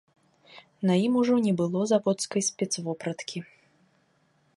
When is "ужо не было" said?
1.21-1.81